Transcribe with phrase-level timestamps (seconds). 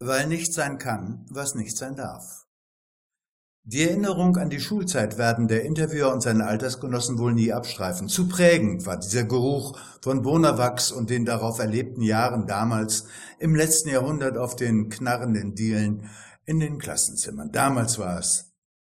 [0.00, 2.46] weil nicht sein kann, was nicht sein darf.
[3.62, 8.08] Die Erinnerung an die Schulzeit werden der Interviewer und seine Altersgenossen wohl nie abstreifen.
[8.08, 13.04] Zu prägend war dieser Geruch von Bonawachs und den darauf erlebten Jahren damals
[13.38, 16.08] im letzten Jahrhundert auf den knarrenden Dielen
[16.46, 17.52] in den Klassenzimmern.
[17.52, 18.54] Damals war es.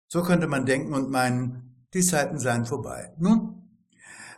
[0.08, 3.12] So könnte man denken und meinen, die Zeiten seien vorbei.
[3.18, 3.53] Nun,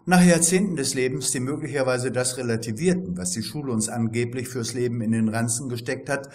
[0.08, 5.00] nach Jahrzehnten des Lebens, die möglicherweise das relativierten, was die Schule uns angeblich fürs Leben
[5.00, 6.28] in den Ranzen gesteckt hat,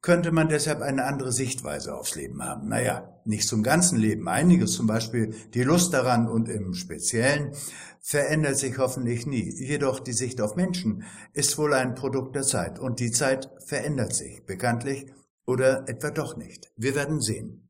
[0.00, 2.68] könnte man deshalb eine andere Sichtweise aufs Leben haben.
[2.68, 4.28] Naja, nicht zum ganzen Leben.
[4.28, 7.52] Einiges, zum Beispiel die Lust daran und im Speziellen,
[8.00, 9.52] verändert sich hoffentlich nie.
[9.62, 11.04] Jedoch die Sicht auf Menschen
[11.34, 15.06] ist wohl ein Produkt der Zeit und die Zeit verändert sich, bekanntlich
[15.44, 16.70] oder etwa doch nicht.
[16.76, 17.67] Wir werden sehen.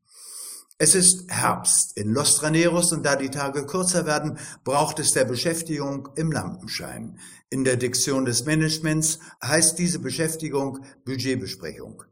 [0.81, 5.25] Es ist Herbst in Los Traneros und da die Tage kürzer werden, braucht es der
[5.25, 7.19] Beschäftigung im Lampenschein.
[7.49, 12.03] In der Diktion des Managements heißt diese Beschäftigung Budgetbesprechung.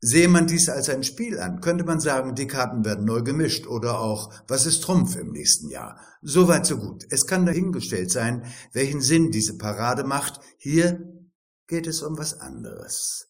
[0.00, 3.66] Sehe man dies als ein Spiel an, könnte man sagen, die Karten werden neu gemischt
[3.66, 5.98] oder auch, was ist Trumpf im nächsten Jahr?
[6.22, 7.04] Soweit so gut.
[7.10, 10.38] Es kann dahingestellt sein, welchen Sinn diese Parade macht.
[10.58, 11.12] Hier
[11.66, 13.26] geht es um was anderes.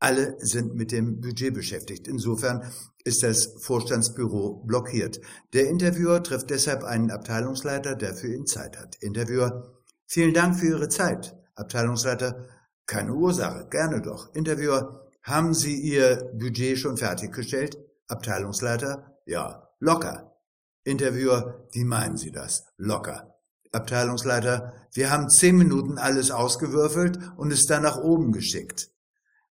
[0.00, 2.08] Alle sind mit dem Budget beschäftigt.
[2.08, 2.64] Insofern
[3.04, 5.20] ist das Vorstandsbüro blockiert.
[5.52, 8.96] Der Interviewer trifft deshalb einen Abteilungsleiter, der für ihn Zeit hat.
[9.00, 9.74] Interviewer,
[10.06, 11.36] vielen Dank für Ihre Zeit.
[11.54, 12.48] Abteilungsleiter,
[12.86, 14.34] keine Ursache, gerne doch.
[14.34, 17.76] Interviewer, haben Sie Ihr Budget schon fertiggestellt?
[18.08, 20.34] Abteilungsleiter, ja, locker.
[20.82, 22.64] Interviewer, wie meinen Sie das?
[22.78, 23.34] Locker.
[23.70, 28.90] Abteilungsleiter, wir haben zehn Minuten alles ausgewürfelt und es dann nach oben geschickt.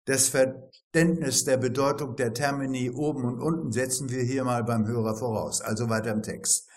[0.05, 5.15] Das Verständnis der Bedeutung der Termini oben und unten setzen wir hier mal beim Hörer
[5.15, 5.61] voraus.
[5.61, 6.67] Also weiter im Text.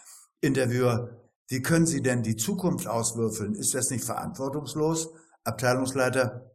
[0.40, 1.10] Interviewer,
[1.48, 3.54] wie können Sie denn die Zukunft auswürfeln?
[3.54, 5.10] Ist das nicht verantwortungslos?
[5.44, 6.50] Abteilungsleiter,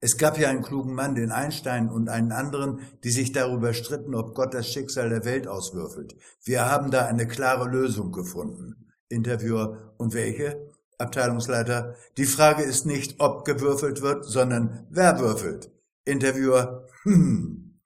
[0.00, 4.14] es gab ja einen klugen Mann, den Einstein und einen anderen, die sich darüber stritten,
[4.14, 6.14] ob Gott das Schicksal der Welt auswürfelt.
[6.44, 8.92] Wir haben da eine klare Lösung gefunden.
[9.08, 10.70] Interviewer, und welche?
[10.98, 15.70] Abteilungsleiter, die Frage ist nicht, ob gewürfelt wird, sondern wer würfelt.
[16.06, 17.80] Interviewer, hm.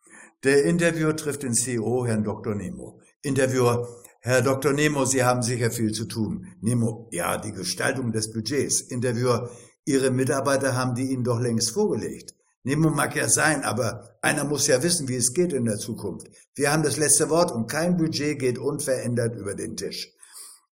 [0.44, 2.54] Der Interviewer trifft den CEO, Herrn Dr.
[2.54, 3.00] Nemo.
[3.22, 3.88] Interviewer,
[4.20, 4.74] Herr Dr.
[4.74, 6.46] Nemo, Sie haben sicher viel zu tun.
[6.60, 8.82] Nemo, ja, die Gestaltung des Budgets.
[8.82, 9.50] Interviewer,
[9.86, 12.34] Ihre Mitarbeiter haben die Ihnen doch längst vorgelegt.
[12.62, 16.28] Nemo mag ja sein, aber einer muss ja wissen, wie es geht in der Zukunft.
[16.54, 20.12] Wir haben das letzte Wort und kein Budget geht unverändert über den Tisch.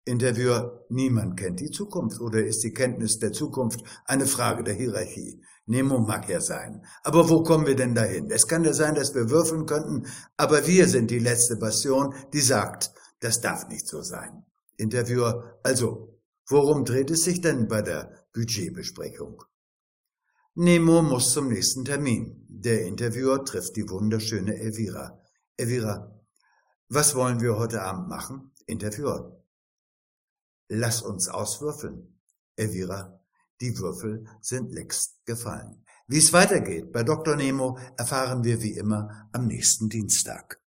[0.04, 5.40] Interviewer, niemand kennt die Zukunft oder ist die Kenntnis der Zukunft eine Frage der Hierarchie?
[5.66, 6.84] Nemo mag ja sein.
[7.02, 8.30] Aber wo kommen wir denn dahin?
[8.30, 10.06] Es kann ja sein, dass wir würfeln könnten,
[10.36, 14.46] aber wir sind die letzte Bastion, die sagt, das darf nicht so sein.
[14.76, 19.42] Interviewer, also, worum dreht es sich denn bei der Budgetbesprechung?
[20.54, 22.46] Nemo muss zum nächsten Termin.
[22.48, 25.20] Der Interviewer trifft die wunderschöne Elvira.
[25.56, 26.16] Elvira,
[26.88, 28.52] was wollen wir heute Abend machen?
[28.66, 29.42] Interviewer.
[30.68, 32.20] Lass uns auswürfeln.
[32.54, 33.20] Elvira,
[33.60, 35.84] die Würfel sind längst gefallen.
[36.06, 37.36] Wie es weitergeht bei Dr.
[37.36, 40.60] Nemo erfahren wir wie immer am nächsten Dienstag.